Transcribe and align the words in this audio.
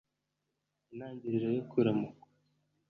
Intangiriro 0.91 1.47
yo 1.57 1.63
kuramukwa 1.69 2.27